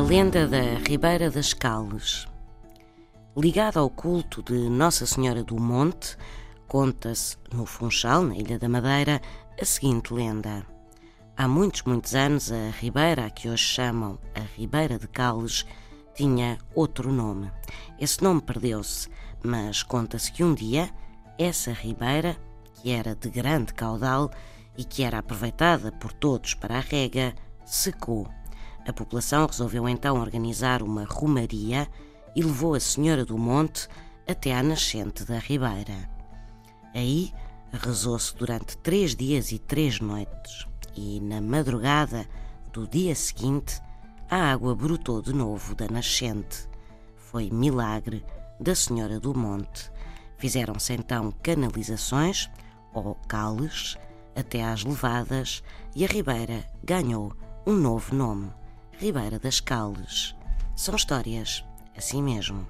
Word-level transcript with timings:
lenda 0.00 0.46
da 0.46 0.78
Ribeira 0.88 1.30
das 1.30 1.52
Cales. 1.52 2.26
Ligada 3.36 3.78
ao 3.78 3.90
culto 3.90 4.42
de 4.42 4.68
Nossa 4.70 5.06
Senhora 5.06 5.44
do 5.44 5.60
Monte, 5.60 6.16
conta-se 6.66 7.36
no 7.52 7.66
Funchal, 7.66 8.22
na 8.22 8.36
Ilha 8.36 8.58
da 8.58 8.68
Madeira, 8.68 9.20
a 9.60 9.64
seguinte 9.64 10.12
lenda. 10.14 10.66
Há 11.36 11.46
muitos, 11.46 11.82
muitos 11.82 12.14
anos, 12.14 12.50
a 12.50 12.70
ribeira, 12.70 13.26
a 13.26 13.30
que 13.30 13.48
hoje 13.48 13.64
chamam 13.64 14.18
a 14.34 14.40
Ribeira 14.40 14.98
de 14.98 15.08
Cales, 15.08 15.66
tinha 16.14 16.58
outro 16.74 17.12
nome. 17.12 17.50
Esse 17.98 18.22
nome 18.22 18.40
perdeu-se, 18.40 19.08
mas 19.42 19.82
conta-se 19.82 20.32
que 20.32 20.42
um 20.42 20.54
dia 20.54 20.90
essa 21.38 21.72
ribeira, 21.72 22.36
que 22.74 22.90
era 22.90 23.14
de 23.14 23.28
grande 23.28 23.72
caudal 23.74 24.30
e 24.76 24.84
que 24.84 25.02
era 25.02 25.18
aproveitada 25.18 25.92
por 25.92 26.12
todos 26.12 26.54
para 26.54 26.78
a 26.78 26.80
rega, 26.80 27.34
secou 27.64 28.28
a 28.86 28.92
população 28.92 29.46
resolveu 29.46 29.88
então 29.88 30.20
organizar 30.20 30.82
uma 30.82 31.04
romaria 31.04 31.88
e 32.34 32.42
levou 32.42 32.74
a 32.74 32.80
Senhora 32.80 33.24
do 33.24 33.38
Monte 33.38 33.88
até 34.26 34.54
à 34.54 34.62
nascente 34.62 35.24
da 35.24 35.38
Ribeira. 35.38 36.10
Aí 36.94 37.32
rezou-se 37.72 38.34
durante 38.36 38.76
três 38.78 39.14
dias 39.14 39.52
e 39.52 39.58
três 39.58 40.00
noites, 40.00 40.66
e 40.96 41.20
na 41.20 41.40
madrugada 41.40 42.26
do 42.72 42.86
dia 42.86 43.14
seguinte 43.14 43.80
a 44.30 44.52
água 44.52 44.74
brotou 44.74 45.22
de 45.22 45.32
novo 45.32 45.74
da 45.74 45.86
nascente. 45.88 46.68
Foi 47.16 47.50
milagre 47.50 48.24
da 48.58 48.74
Senhora 48.74 49.20
do 49.20 49.36
Monte. 49.36 49.90
Fizeram-se 50.38 50.92
então 50.94 51.32
canalizações, 51.42 52.50
ou 52.92 53.14
cales, 53.28 53.96
até 54.34 54.64
às 54.64 54.84
levadas, 54.84 55.62
e 55.94 56.04
a 56.04 56.08
Ribeira 56.08 56.64
ganhou 56.82 57.32
um 57.66 57.74
novo 57.74 58.14
nome. 58.14 58.50
Ribeira 58.98 59.38
das 59.38 59.60
Cales. 59.60 60.34
São 60.76 60.94
histórias 60.94 61.64
assim 61.96 62.22
mesmo. 62.22 62.66